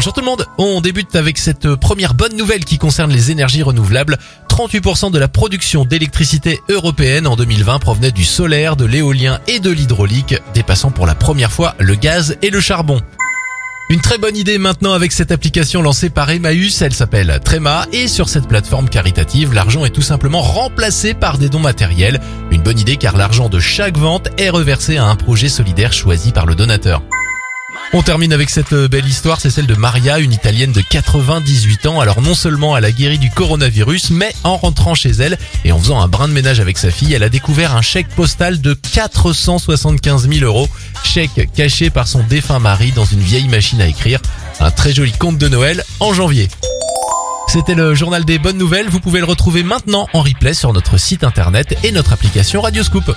[0.00, 0.46] bonjour tout le monde.
[0.56, 4.16] On débute avec cette première bonne nouvelle qui concerne les énergies renouvelables.
[4.48, 9.68] 38% de la production d'électricité européenne en 2020 provenait du solaire, de l'éolien et de
[9.68, 13.02] l'hydraulique, dépassant pour la première fois le gaz et le charbon.
[13.90, 18.08] Une très bonne idée maintenant avec cette application lancée par Emmaüs, elle s'appelle Trema et
[18.08, 22.20] sur cette plateforme caritative, l'argent est tout simplement remplacé par des dons matériels.
[22.50, 26.32] Une bonne idée car l'argent de chaque vente est reversé à un projet solidaire choisi
[26.32, 27.02] par le donateur.
[27.92, 31.86] On termine avec cette euh, belle histoire, c'est celle de Maria, une Italienne de 98
[31.86, 31.98] ans.
[31.98, 35.78] Alors non seulement elle a guéri du coronavirus, mais en rentrant chez elle et en
[35.80, 38.74] faisant un brin de ménage avec sa fille, elle a découvert un chèque postal de
[38.74, 40.68] 475 000 euros.
[41.02, 44.20] Chèque caché par son défunt mari dans une vieille machine à écrire.
[44.60, 46.48] Un très joli conte de Noël en janvier.
[47.48, 48.88] C'était le journal des bonnes nouvelles.
[48.88, 53.10] Vous pouvez le retrouver maintenant en replay sur notre site internet et notre application Radioscoop.